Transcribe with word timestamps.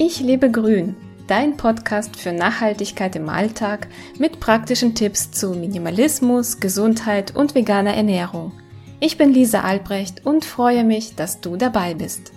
Ich 0.00 0.20
lebe 0.20 0.48
grün, 0.48 0.94
dein 1.26 1.56
Podcast 1.56 2.14
für 2.14 2.30
Nachhaltigkeit 2.30 3.16
im 3.16 3.28
Alltag 3.28 3.88
mit 4.16 4.38
praktischen 4.38 4.94
Tipps 4.94 5.32
zu 5.32 5.50
Minimalismus, 5.50 6.60
Gesundheit 6.60 7.34
und 7.34 7.56
veganer 7.56 7.94
Ernährung. 7.94 8.52
Ich 9.00 9.18
bin 9.18 9.32
Lisa 9.32 9.62
Albrecht 9.62 10.24
und 10.24 10.44
freue 10.44 10.84
mich, 10.84 11.16
dass 11.16 11.40
du 11.40 11.56
dabei 11.56 11.94
bist. 11.94 12.32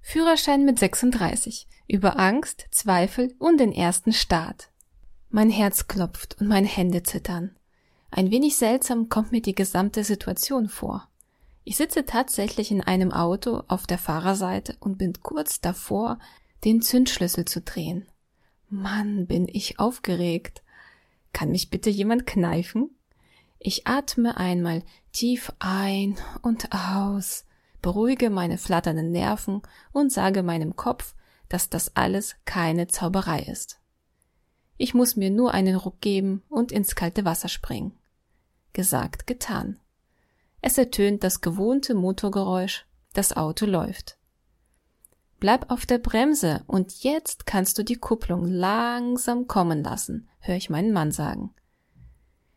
Führerschein 0.00 0.64
mit 0.64 0.80
36. 0.80 1.68
Über 1.86 2.18
Angst, 2.18 2.66
Zweifel 2.72 3.36
und 3.38 3.60
den 3.60 3.70
ersten 3.70 4.12
Start. 4.12 4.68
Mein 5.30 5.48
Herz 5.48 5.86
klopft 5.86 6.38
und 6.40 6.48
meine 6.48 6.66
Hände 6.66 7.04
zittern. 7.04 7.54
Ein 8.10 8.32
wenig 8.32 8.56
seltsam 8.56 9.08
kommt 9.08 9.30
mir 9.30 9.42
die 9.42 9.54
gesamte 9.54 10.02
Situation 10.02 10.68
vor. 10.68 11.08
Ich 11.64 11.76
sitze 11.76 12.04
tatsächlich 12.04 12.70
in 12.70 12.80
einem 12.80 13.12
Auto 13.12 13.62
auf 13.68 13.86
der 13.86 13.98
Fahrerseite 13.98 14.76
und 14.80 14.98
bin 14.98 15.12
kurz 15.22 15.60
davor, 15.60 16.18
den 16.64 16.82
Zündschlüssel 16.82 17.44
zu 17.44 17.60
drehen. 17.60 18.06
Mann, 18.68 19.26
bin 19.26 19.48
ich 19.48 19.78
aufgeregt. 19.78 20.62
Kann 21.32 21.50
mich 21.50 21.70
bitte 21.70 21.90
jemand 21.90 22.26
kneifen? 22.26 22.90
Ich 23.58 23.86
atme 23.86 24.36
einmal 24.36 24.82
tief 25.12 25.52
ein 25.60 26.16
und 26.42 26.70
aus, 26.72 27.44
beruhige 27.80 28.28
meine 28.28 28.58
flatternden 28.58 29.12
Nerven 29.12 29.62
und 29.92 30.10
sage 30.10 30.42
meinem 30.42 30.74
Kopf, 30.74 31.14
dass 31.48 31.70
das 31.70 31.94
alles 31.94 32.34
keine 32.44 32.88
Zauberei 32.88 33.40
ist. 33.40 33.78
Ich 34.78 34.94
muss 34.94 35.14
mir 35.14 35.30
nur 35.30 35.54
einen 35.54 35.76
Ruck 35.76 36.00
geben 36.00 36.42
und 36.48 36.72
ins 36.72 36.96
kalte 36.96 37.24
Wasser 37.24 37.48
springen. 37.48 37.92
Gesagt, 38.72 39.26
getan. 39.28 39.78
Es 40.62 40.78
ertönt 40.78 41.24
das 41.24 41.40
gewohnte 41.40 41.92
Motorgeräusch, 41.92 42.86
das 43.12 43.36
Auto 43.36 43.66
läuft. 43.66 44.16
Bleib 45.40 45.72
auf 45.72 45.86
der 45.86 45.98
Bremse 45.98 46.62
und 46.68 47.02
jetzt 47.02 47.46
kannst 47.46 47.76
du 47.76 47.82
die 47.82 47.96
Kupplung 47.96 48.46
langsam 48.46 49.48
kommen 49.48 49.82
lassen, 49.82 50.28
höre 50.38 50.54
ich 50.54 50.70
meinen 50.70 50.92
Mann 50.92 51.10
sagen. 51.10 51.52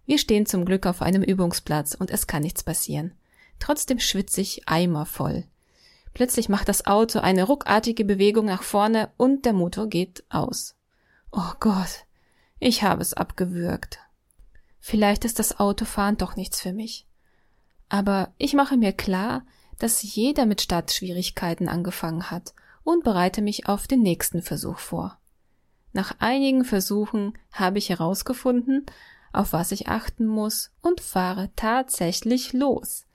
Wir 0.05 0.19
stehen 0.19 0.45
zum 0.45 0.65
Glück 0.65 0.85
auf 0.85 1.01
einem 1.01 1.23
Übungsplatz 1.23 1.95
und 1.95 2.11
es 2.11 2.27
kann 2.27 2.43
nichts 2.43 2.63
passieren. 2.63 3.15
Trotzdem 3.57 3.97
schwitze 3.97 4.41
ich 4.41 4.69
eimervoll. 4.69 5.45
Plötzlich 6.13 6.47
macht 6.47 6.69
das 6.69 6.85
Auto 6.85 7.19
eine 7.19 7.45
ruckartige 7.45 8.05
Bewegung 8.05 8.45
nach 8.45 8.61
vorne 8.61 9.09
und 9.17 9.45
der 9.45 9.53
Motor 9.53 9.87
geht 9.87 10.23
aus. 10.29 10.75
Oh 11.31 11.53
Gott, 11.59 12.05
ich 12.59 12.83
habe 12.83 13.01
es 13.01 13.15
abgewürgt. 13.15 13.97
Vielleicht 14.79 15.25
ist 15.25 15.39
das 15.39 15.59
Autofahren 15.59 16.17
doch 16.17 16.35
nichts 16.35 16.61
für 16.61 16.71
mich. 16.71 17.07
Aber 17.89 18.33
ich 18.37 18.53
mache 18.53 18.77
mir 18.77 18.93
klar, 18.93 19.45
dass 19.79 20.01
jeder 20.01 20.45
mit 20.45 20.61
Startschwierigkeiten 20.61 21.67
angefangen 21.67 22.31
hat 22.31 22.53
und 22.83 23.03
bereite 23.03 23.41
mich 23.41 23.67
auf 23.67 23.87
den 23.87 24.01
nächsten 24.01 24.41
Versuch 24.41 24.79
vor. 24.79 25.17
Nach 25.93 26.15
einigen 26.19 26.65
Versuchen 26.65 27.37
habe 27.51 27.77
ich 27.77 27.89
herausgefunden, 27.89 28.85
auf 29.31 29.53
was 29.53 29.71
ich 29.71 29.87
achten 29.87 30.25
muss 30.25 30.71
und 30.81 31.01
fahre 31.01 31.49
tatsächlich 31.55 32.53
los. 32.53 33.05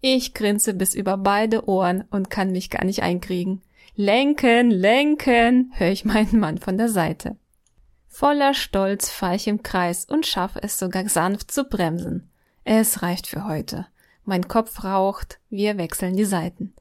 Ich 0.00 0.34
grinse 0.34 0.74
bis 0.74 0.94
über 0.94 1.16
beide 1.16 1.68
Ohren 1.68 2.04
und 2.10 2.30
kann 2.30 2.52
mich 2.52 2.70
gar 2.70 2.84
nicht 2.84 3.02
einkriegen. 3.02 3.62
Lenken, 3.94 4.70
lenken, 4.70 5.72
höre 5.74 5.90
ich 5.90 6.04
meinen 6.04 6.38
Mann 6.38 6.58
von 6.58 6.76
der 6.76 6.88
Seite. 6.88 7.36
Voller 8.08 8.54
Stolz 8.54 9.10
fahre 9.10 9.36
ich 9.36 9.48
im 9.48 9.62
Kreis 9.62 10.04
und 10.04 10.26
schaffe 10.26 10.62
es 10.62 10.78
sogar 10.78 11.08
sanft 11.08 11.50
zu 11.50 11.64
bremsen. 11.64 12.30
Es 12.64 13.02
reicht 13.02 13.26
für 13.26 13.46
heute. 13.46 13.86
Mein 14.26 14.48
Kopf 14.48 14.82
raucht, 14.82 15.38
wir 15.50 15.78
wechseln 15.78 16.16
die 16.16 16.24
Seiten. 16.24 16.74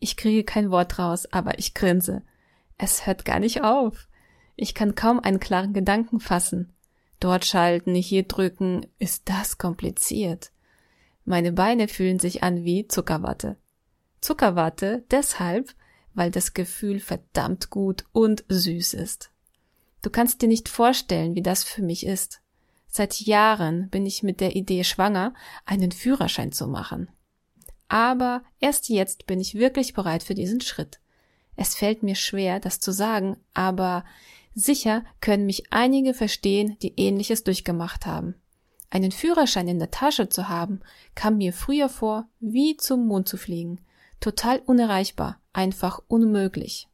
Ich 0.00 0.16
kriege 0.16 0.42
kein 0.42 0.72
Wort 0.72 0.98
raus, 0.98 1.26
aber 1.30 1.58
ich 1.60 1.72
grinse. 1.72 2.22
Es 2.78 3.06
hört 3.06 3.24
gar 3.24 3.38
nicht 3.38 3.62
auf. 3.62 4.08
Ich 4.56 4.74
kann 4.74 4.96
kaum 4.96 5.20
einen 5.20 5.38
klaren 5.38 5.72
Gedanken 5.72 6.18
fassen. 6.18 6.72
Dort 7.20 7.44
schalten, 7.44 7.94
hier 7.94 8.24
drücken, 8.24 8.86
ist 8.98 9.28
das 9.28 9.56
kompliziert. 9.56 10.50
Meine 11.24 11.52
Beine 11.52 11.86
fühlen 11.86 12.18
sich 12.18 12.42
an 12.42 12.64
wie 12.64 12.88
Zuckerwatte. 12.88 13.56
Zuckerwatte 14.20 15.04
deshalb, 15.12 15.72
weil 16.14 16.32
das 16.32 16.54
Gefühl 16.54 16.98
verdammt 16.98 17.70
gut 17.70 18.04
und 18.10 18.44
süß 18.48 18.94
ist. 18.94 19.30
Du 20.02 20.10
kannst 20.10 20.42
dir 20.42 20.48
nicht 20.48 20.68
vorstellen, 20.68 21.36
wie 21.36 21.42
das 21.42 21.62
für 21.62 21.82
mich 21.82 22.04
ist. 22.04 22.40
Seit 22.90 23.20
Jahren 23.20 23.88
bin 23.88 24.04
ich 24.04 24.22
mit 24.22 24.40
der 24.40 24.56
Idee 24.56 24.84
schwanger, 24.84 25.32
einen 25.64 25.92
Führerschein 25.92 26.52
zu 26.52 26.66
machen. 26.66 27.08
Aber 27.88 28.42
erst 28.58 28.88
jetzt 28.88 29.26
bin 29.26 29.40
ich 29.40 29.54
wirklich 29.54 29.94
bereit 29.94 30.22
für 30.22 30.34
diesen 30.34 30.60
Schritt. 30.60 31.00
Es 31.56 31.74
fällt 31.74 32.02
mir 32.02 32.14
schwer, 32.14 32.58
das 32.60 32.80
zu 32.80 32.92
sagen, 32.92 33.36
aber 33.54 34.04
sicher 34.54 35.04
können 35.20 35.46
mich 35.46 35.72
einige 35.72 36.14
verstehen, 36.14 36.76
die 36.82 36.94
ähnliches 36.96 37.44
durchgemacht 37.44 38.06
haben. 38.06 38.34
Einen 38.90 39.12
Führerschein 39.12 39.68
in 39.68 39.78
der 39.78 39.92
Tasche 39.92 40.28
zu 40.28 40.48
haben, 40.48 40.80
kam 41.14 41.36
mir 41.36 41.52
früher 41.52 41.88
vor, 41.88 42.28
wie 42.40 42.76
zum 42.76 43.06
Mond 43.06 43.28
zu 43.28 43.36
fliegen. 43.36 43.80
Total 44.18 44.58
unerreichbar, 44.66 45.40
einfach 45.52 46.00
unmöglich. 46.08 46.88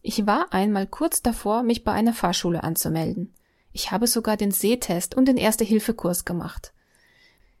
Ich 0.00 0.26
war 0.26 0.52
einmal 0.52 0.86
kurz 0.86 1.20
davor, 1.20 1.62
mich 1.62 1.84
bei 1.84 1.92
einer 1.92 2.14
Fahrschule 2.14 2.64
anzumelden. 2.64 3.34
Ich 3.72 3.90
habe 3.90 4.06
sogar 4.06 4.36
den 4.36 4.50
Sehtest 4.50 5.14
und 5.14 5.26
den 5.26 5.36
Erste-Hilfe-Kurs 5.36 6.24
gemacht. 6.24 6.72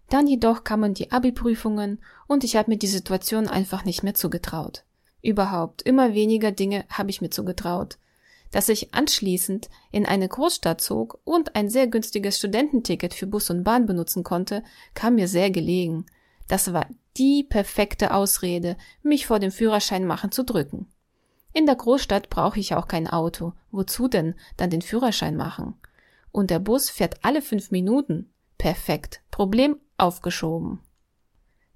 Dann 0.08 0.26
jedoch 0.26 0.64
kamen 0.64 0.94
die 0.94 1.12
Abi-Prüfungen 1.12 2.00
und 2.26 2.44
ich 2.44 2.56
habe 2.56 2.70
mir 2.70 2.78
die 2.78 2.86
Situation 2.86 3.46
einfach 3.46 3.84
nicht 3.84 4.02
mehr 4.02 4.14
zugetraut. 4.14 4.84
Überhaupt, 5.22 5.82
immer 5.82 6.14
weniger 6.14 6.52
Dinge 6.52 6.84
habe 6.88 7.10
ich 7.10 7.20
mir 7.20 7.30
zugetraut. 7.30 7.98
Dass 8.50 8.70
ich 8.70 8.94
anschließend 8.94 9.68
in 9.90 10.06
eine 10.06 10.26
Großstadt 10.26 10.80
zog 10.80 11.20
und 11.24 11.54
ein 11.54 11.68
sehr 11.68 11.86
günstiges 11.86 12.38
Studententicket 12.38 13.12
für 13.12 13.26
Bus 13.26 13.50
und 13.50 13.62
Bahn 13.62 13.84
benutzen 13.84 14.24
konnte, 14.24 14.62
kam 14.94 15.16
mir 15.16 15.28
sehr 15.28 15.50
gelegen. 15.50 16.06
Das 16.46 16.72
war 16.72 16.86
die 17.18 17.44
perfekte 17.44 18.14
Ausrede, 18.14 18.78
mich 19.02 19.26
vor 19.26 19.38
dem 19.38 19.50
Führerschein 19.50 20.06
machen 20.06 20.32
zu 20.32 20.44
drücken. 20.44 20.86
In 21.52 21.66
der 21.66 21.76
Großstadt 21.76 22.30
brauche 22.30 22.60
ich 22.60 22.74
auch 22.74 22.88
kein 22.88 23.06
Auto. 23.06 23.52
Wozu 23.70 24.08
denn 24.08 24.34
dann 24.56 24.70
den 24.70 24.82
Führerschein 24.82 25.36
machen? 25.36 25.74
Und 26.32 26.50
der 26.50 26.58
Bus 26.58 26.90
fährt 26.90 27.24
alle 27.24 27.42
fünf 27.42 27.70
Minuten. 27.70 28.32
Perfekt. 28.58 29.22
Problem 29.30 29.76
aufgeschoben. 29.96 30.80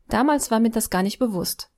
Damals 0.08 0.50
war 0.50 0.60
mir 0.60 0.70
das 0.70 0.90
gar 0.90 1.02
nicht 1.02 1.18
bewusst. 1.18 1.70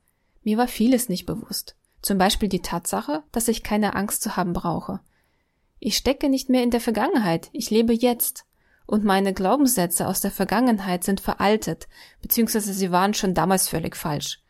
Mir 0.43 0.59
war 0.59 0.69
vieles 0.69 1.09
nicht 1.09 1.27
bewusst. 1.27 1.77
Zum 2.03 2.19
Beispiel 2.19 2.49
die 2.49 2.63
Tatsache, 2.63 3.23
dass 3.33 3.49
ich 3.49 3.63
keine 3.63 3.95
Angst 3.95 4.23
zu 4.23 4.37
haben 4.37 4.53
brauche. 4.53 5.01
Ich 5.79 5.97
stecke 5.97 6.29
nicht 6.29 6.49
mehr 6.49 6.63
in 6.63 6.71
der 6.71 6.81
Vergangenheit, 6.81 7.49
ich 7.53 7.71
lebe 7.71 7.93
jetzt. 7.93 8.45
Und 8.87 9.05
meine 9.05 9.33
Glaubenssätze 9.33 10.07
aus 10.07 10.21
der 10.21 10.31
Vergangenheit 10.31 11.05
sind 11.05 11.21
veraltet, 11.21 11.89
beziehungsweise 12.21 12.75
sie 12.75 12.91
waren 12.91 13.15
schon 13.15 13.33
damals 13.33 13.69
völlig 13.69 13.97
falsch. 13.97 14.43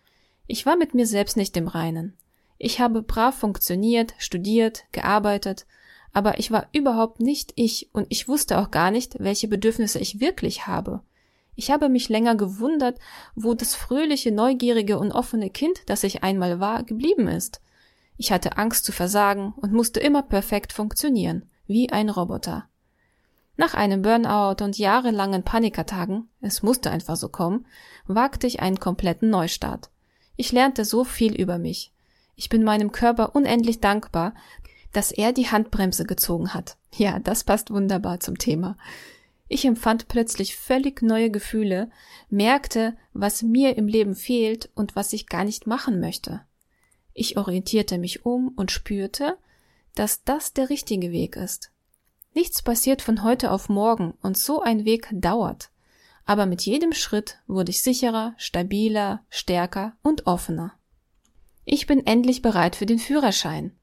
Ich 0.47 0.67
war 0.67 0.77
mit 0.77 0.95
mir 0.95 1.06
selbst 1.06 1.37
nicht 1.37 1.56
im 1.56 1.69
Reinen. 1.69 2.17
Ich 2.59 2.81
habe 2.81 3.03
brav 3.03 3.37
funktioniert, 3.37 4.15
studiert, 4.19 4.85
gearbeitet 4.93 5.67
aber 6.14 6.38
ich 6.38 6.50
war 6.50 6.69
überhaupt 6.72 7.20
nicht 7.20 7.52
ich 7.56 7.91
und 7.92 8.06
ich 8.08 8.28
wusste 8.28 8.58
auch 8.58 8.70
gar 8.70 8.91
nicht, 8.91 9.16
welche 9.19 9.48
Bedürfnisse 9.48 9.98
ich 9.98 10.20
wirklich 10.20 10.66
habe. 10.66 11.02
Ich 11.56 11.70
habe 11.70 11.88
mich 11.88 12.08
länger 12.08 12.36
gewundert, 12.36 12.98
wo 13.34 13.54
das 13.54 13.75
fröhliche, 13.75 14.32
neugierige 14.32 14.98
und 14.98 15.12
offene 15.12 15.50
Kind, 15.50 15.82
das 15.86 16.02
ich 16.04 16.22
einmal 16.22 16.60
war, 16.60 16.84
geblieben 16.84 17.28
ist. 17.28 17.60
Ich 18.16 18.32
hatte 18.32 18.56
Angst 18.56 18.84
zu 18.84 18.92
versagen 18.92 19.54
und 19.56 19.72
musste 19.72 20.00
immer 20.00 20.22
perfekt 20.22 20.72
funktionieren, 20.72 21.48
wie 21.66 21.91
ein 21.91 22.08
Roboter. 22.08 22.69
Nach 23.56 23.75
einem 23.75 24.02
Burnout 24.02 24.64
und 24.64 24.78
jahrelangen 24.78 25.44
Panikattagen, 25.44 26.28
es 26.41 26.62
musste 26.62 26.91
einfach 26.91 27.16
so 27.16 27.28
kommen, 27.28 27.66
wagte 28.06 28.46
ich 28.46 28.60
einen 28.60 28.81
kompletten 28.81 29.31
Neustart. 29.31 29.91
Ich 30.36 30.50
lernte 30.50 30.84
so 30.84 31.04
viel 31.04 31.34
über 31.34 31.58
mich. 31.58 31.92
Ich 32.34 32.48
bin 32.48 32.64
meinem 32.64 32.91
Körper 32.91 33.36
unendlich 33.36 33.81
dankbar, 33.81 34.34
dass 34.94 35.12
er 35.12 35.32
die 35.32 35.50
Handbremse 35.50 36.05
gezogen 36.05 36.55
hat. 36.55 36.79
Ja, 36.96 37.19
das 37.19 37.44
passt 37.44 37.70
wunderbar 37.70 38.20
zum 38.20 38.38
Thema. 38.38 38.76
Ich 39.49 39.67
empfand 39.67 40.08
plötzlich 40.08 40.56
völlig 40.56 41.02
neue 41.02 41.31
Gefühle, 41.31 41.91
merkte, 42.31 42.96
was 43.12 43.43
mir 43.43 43.76
im 43.76 43.87
Leben 43.87 44.14
fehlt 44.14 44.70
und 44.75 44.96
was 44.96 45.12
ich 45.12 45.26
gar 45.26 45.44
nicht 45.44 45.67
machen 45.67 46.00
möchte. 46.00 46.41
Ich 47.12 47.37
orientierte 47.37 47.99
mich 47.99 48.25
um 48.25 48.49
und 48.56 48.70
spürte, 48.70 49.37
dass 49.94 50.25
das 50.25 50.52
der 50.52 50.70
richtige 50.70 51.12
Weg 51.12 51.37
ist. 51.37 51.70
Nichts 52.32 52.62
passiert 52.62 53.02
von 53.02 53.23
heute 53.23 53.52
auf 53.52 53.69
morgen 53.69 54.14
und 54.23 54.37
so 54.37 54.61
ein 54.61 54.85
Weg 54.85 55.08
dauert. 55.12 55.70
Aber 56.25 56.46
mit 56.46 56.62
jedem 56.62 56.93
Schritt 56.93 57.38
wurde 57.46 57.70
ich 57.70 57.82
sicherer, 57.82 58.35
stabiler, 58.38 59.25
stärker 59.29 59.96
und 60.02 60.26
offener. 60.26 60.73
Ich 61.64 61.87
bin 61.87 62.06
endlich 62.06 62.43
bereit 62.43 62.76
für 62.76 62.87
den 62.87 62.99
Führerschein. 62.99 63.76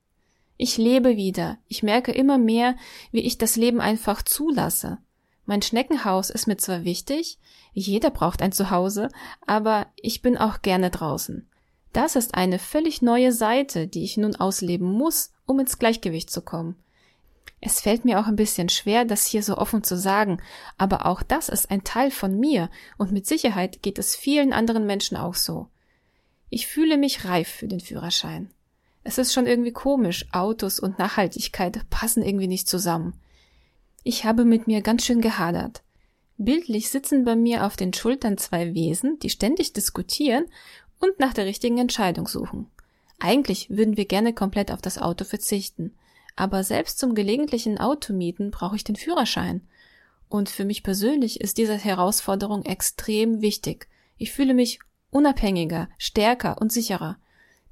Ich 0.63 0.78
lebe 0.78 1.18
wieder. 1.18 1.58
Ich 1.68 1.81
merke 1.81 2.12
immer 2.12 2.38
mehr, 2.38 2.75
wie 3.12 3.22
ich 3.22 3.40
das 3.40 3.56
Leben 3.56 3.81
einfach 3.81 4.22
zulasse. 4.22 5.00
Mein 5.48 5.63
Schneckenhaus 5.63 6.30
ist 6.30 6.46
mir 6.46 6.58
zwar 6.58 6.84
wichtig, 6.84 7.40
jeder 7.74 8.12
braucht 8.12 8.44
ein 8.44 8.52
Zuhause, 8.52 9.10
aber 9.48 9.88
ich 9.96 10.22
bin 10.22 10.38
auch 10.38 10.62
gerne 10.62 10.92
draußen. 10.92 11.50
Das 11.94 12.16
ist 12.16 12.36
eine 12.36 12.60
völlig 12.60 13.02
neue 13.02 13.31
Seite, 13.31 13.88
die 13.88 14.04
ich 14.04 14.18
nun 14.18 14.36
ausleben 14.36 14.88
muss, 14.88 15.31
um 15.48 15.60
ins 15.60 15.80
Gleichgewicht 15.80 16.30
zu 16.30 16.44
kommen. 16.44 16.75
Es 17.60 17.81
fällt 17.81 18.06
mir 18.06 18.19
auch 18.19 18.28
ein 18.28 18.36
bisschen 18.36 18.69
schwer, 18.69 19.04
das 19.04 19.25
hier 19.25 19.42
so 19.42 19.58
offen 19.58 19.81
zu 19.84 19.98
sagen, 19.98 20.44
aber 20.78 21.08
auch 21.08 21.24
das 21.24 21.50
ist 21.50 21.72
ein 21.72 21.84
Teil 21.84 22.12
von 22.12 22.40
mir 22.40 22.69
und 23.00 23.12
mit 23.12 23.25
Sicherheit 23.25 23.81
geht 23.81 23.98
es 23.98 24.16
vielen 24.16 24.54
anderen 24.54 24.86
Menschen 24.86 25.18
auch 25.18 25.34
so. 25.34 25.69
Ich 26.52 26.68
fühle 26.68 26.98
mich 26.98 27.25
reif 27.25 27.48
für 27.48 27.68
den 27.68 27.80
Führerschein. 27.80 28.52
Es 29.03 29.18
ist 29.18 29.33
schon 29.33 29.48
irgendwie 29.48 29.71
komisch, 29.71 30.25
Autos 30.31 30.80
und 30.80 31.00
Nachhaltigkeit 31.00 31.89
passen 31.89 32.24
irgendwie 32.24 32.48
nicht 32.48 32.69
zusammen. 32.69 33.19
Ich 34.03 34.25
habe 34.25 34.45
mit 34.45 34.68
mir 34.68 34.81
ganz 34.81 35.06
schön 35.06 35.21
gehadert. 35.21 35.83
Bildlich 36.38 36.89
sitzen 36.89 37.24
bei 37.24 37.36
mir 37.36 37.65
auf 37.65 37.75
den 37.75 37.94
Schultern 37.94 38.38
zwei 38.38 38.74
Wesen, 38.74 39.19
die 39.19 39.30
ständig 39.30 39.74
diskutieren 39.74 40.45
und 41.00 41.19
nach 41.19 41.33
der 41.33 41.45
richtigen 41.45 41.77
Entscheidung 41.77 42.27
suchen. 42.27 42.68
Eigentlich 43.19 43.69
würden 43.69 43.98
wir 43.98 44.06
gerne 44.06 44.33
komplett 44.33 44.71
auf 44.71 44.81
das 44.81 44.98
Auto 44.98 45.25
verzichten, 45.25 45.95
aber 46.36 46.63
selbst 46.63 46.98
zum 46.98 47.13
gelegentlichen 47.13 47.77
Automieten 47.77 48.50
brauche 48.50 48.75
ich 48.75 48.83
den 48.83 48.95
Führerschein. 48.95 49.62
Und 50.30 50.50
für 50.50 50.65
mich 50.65 50.81
persönlich 50.81 51.42
ist 51.42 51.57
diese 51.57 51.75
Herausforderung 51.75 52.63
extrem 52.65 53.42
wichtig. 53.42 53.88
Ich 54.18 54.31
fühle 54.31 54.53
mich 54.53 54.80
unabhängiger, 55.12 55.89
stärker 55.98 56.59
und 56.59 56.71
sicherer. 56.71 57.18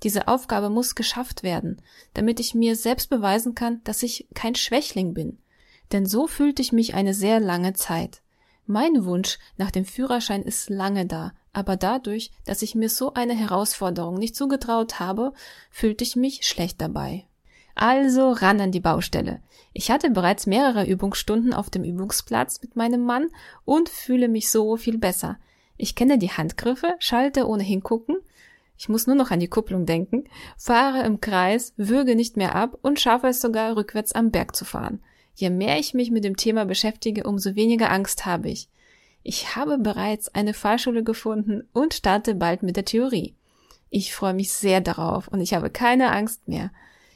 Diese 0.03 0.27
Aufgabe 0.27 0.69
muss 0.69 0.95
geschafft 0.95 1.43
werden, 1.43 1.81
damit 2.13 2.39
ich 2.39 2.55
mir 2.55 2.75
selbst 2.75 3.09
beweisen 3.09 3.55
kann, 3.55 3.81
dass 3.83 4.03
ich 4.03 4.27
kein 4.33 4.55
Schwächling 4.55 5.13
bin. 5.13 5.39
Denn 5.91 6.05
so 6.05 6.27
fühlte 6.27 6.61
ich 6.61 6.71
mich 6.71 6.93
eine 6.93 7.13
sehr 7.13 7.39
lange 7.39 7.73
Zeit. 7.73 8.21
Mein 8.65 9.05
Wunsch 9.05 9.39
nach 9.57 9.71
dem 9.71 9.83
Führerschein 9.83 10.43
ist 10.43 10.69
lange 10.69 11.05
da, 11.05 11.33
aber 11.53 11.75
dadurch, 11.75 12.31
dass 12.45 12.61
ich 12.61 12.75
mir 12.75 12.89
so 12.89 13.13
eine 13.13 13.33
Herausforderung 13.33 14.15
nicht 14.15 14.35
zugetraut 14.35 14.99
habe, 14.99 15.33
fühlte 15.71 16.03
ich 16.03 16.15
mich 16.15 16.45
schlecht 16.45 16.79
dabei. 16.79 17.25
Also 17.75 18.31
ran 18.31 18.61
an 18.61 18.71
die 18.71 18.79
Baustelle. 18.79 19.41
Ich 19.73 19.89
hatte 19.89 20.09
bereits 20.09 20.45
mehrere 20.45 20.85
Übungsstunden 20.85 21.53
auf 21.53 21.69
dem 21.69 21.83
Übungsplatz 21.83 22.61
mit 22.61 22.75
meinem 22.75 23.05
Mann 23.05 23.29
und 23.65 23.89
fühle 23.89 24.27
mich 24.27 24.51
so 24.51 24.77
viel 24.77 24.97
besser. 24.97 25.37
Ich 25.77 25.95
kenne 25.95 26.17
die 26.17 26.31
Handgriffe, 26.31 26.95
schalte 26.99 27.47
ohne 27.47 27.63
hingucken, 27.63 28.17
ich 28.79 28.87
muss 28.87 29.07
nur 29.07 29.15
noch 29.17 29.29
an 29.29 29.41
die 29.41 29.49
Kupplung 29.49 29.85
denken, 29.85 30.23
fahre 30.57 31.03
im 31.03 31.19
Kreis, 31.19 31.73
würge 31.75 32.15
nicht 32.15 32.37
mehr 32.37 32.55
ab 32.55 32.77
und 32.81 32.97
schaffe 32.97 33.27
es 33.27 33.41
sogar 33.41 33.75
rückwärts 33.75 34.13
am 34.13 34.31
Berg 34.31 34.55
zu 34.55 34.63
fahren. 34.63 35.03
Je 35.35 35.49
mehr 35.49 35.77
ich 35.77 35.93
mich 35.93 36.11
mit 36.11 36.23
dem 36.23 36.37
Thema 36.37 36.63
beschäftige, 36.63 37.23
umso 37.23 37.55
weniger 37.55 37.91
Angst 37.91 38.25
habe 38.25 38.49
ich. 38.49 38.69
Ich 39.21 39.57
habe 39.57 39.77
bereits 39.77 40.33
eine 40.33 40.53
Fahrschule 40.53 41.03
gefunden 41.03 41.67
und 41.73 41.93
starte 41.93 42.35
bald 42.35 42.63
mit 42.63 42.77
der 42.77 42.85
Theorie. 42.85 43.35
Ich 43.89 44.15
freue 44.15 44.33
mich 44.33 44.53
sehr 44.53 44.79
darauf 44.79 45.27
und 45.27 45.41
ich 45.41 45.53
habe 45.53 45.69
keine 45.69 46.13
Angst 46.13 46.47
mehr. 46.47 46.71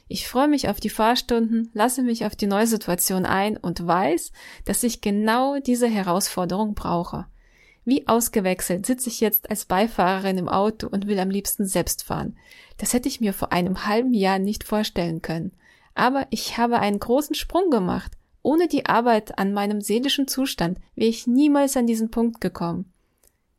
Ich 0.06 0.28
freue 0.28 0.48
mich 0.48 0.68
auf 0.68 0.80
die 0.80 0.90
Fahrstunden, 0.90 1.70
lasse 1.72 2.02
mich 2.02 2.26
auf 2.26 2.36
die 2.36 2.46
neue 2.46 2.66
Situation 2.66 3.24
ein 3.24 3.56
und 3.56 3.86
weiß, 3.86 4.32
dass 4.66 4.82
ich 4.82 5.00
genau 5.00 5.60
diese 5.60 5.88
Herausforderung 5.88 6.74
brauche. 6.74 7.24
Wie 7.84 8.08
ausgewechselt 8.08 8.86
sitze 8.86 9.08
ich 9.10 9.20
jetzt 9.20 9.50
als 9.50 9.66
Beifahrerin 9.66 10.38
im 10.38 10.48
Auto 10.48 10.88
und 10.88 11.06
will 11.06 11.18
am 11.18 11.30
liebsten 11.30 11.66
selbst 11.66 12.04
fahren. 12.04 12.36
Das 12.78 12.92
hätte 12.92 13.08
ich 13.08 13.20
mir 13.20 13.32
vor 13.32 13.52
einem 13.52 13.86
halben 13.86 14.14
Jahr 14.14 14.38
nicht 14.38 14.64
vorstellen 14.64 15.22
können. 15.22 15.52
Aber 15.94 16.26
ich 16.30 16.56
habe 16.56 16.78
einen 16.78 16.98
großen 16.98 17.34
Sprung 17.34 17.70
gemacht. 17.70 18.12
Ohne 18.42 18.68
die 18.68 18.86
Arbeit 18.86 19.38
an 19.38 19.52
meinem 19.52 19.80
seelischen 19.80 20.28
Zustand 20.28 20.78
wäre 20.94 21.10
ich 21.10 21.26
niemals 21.26 21.76
an 21.76 21.86
diesen 21.86 22.10
Punkt 22.10 22.40
gekommen. 22.40 22.90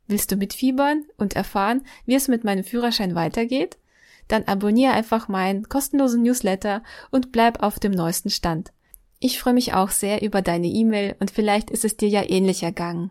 Willst 0.06 0.30
du 0.30 0.36
mitfiebern 0.36 1.04
und 1.16 1.34
erfahren, 1.34 1.82
wie 2.04 2.14
es 2.14 2.28
mit 2.28 2.44
meinem 2.44 2.64
Führerschein 2.64 3.14
weitergeht? 3.14 3.78
dann 4.28 4.44
abonniere 4.44 4.92
einfach 4.92 5.28
meinen 5.28 5.68
kostenlosen 5.68 6.22
Newsletter 6.22 6.82
und 7.10 7.32
bleib 7.32 7.62
auf 7.62 7.78
dem 7.78 7.92
neuesten 7.92 8.30
Stand. 8.30 8.72
Ich 9.18 9.40
freue 9.40 9.54
mich 9.54 9.72
auch 9.72 9.90
sehr 9.90 10.22
über 10.22 10.42
deine 10.42 10.66
E-Mail 10.66 11.16
und 11.20 11.30
vielleicht 11.30 11.70
ist 11.70 11.84
es 11.84 11.96
dir 11.96 12.08
ja 12.08 12.28
ähnlich 12.28 12.62
ergangen. 12.62 13.10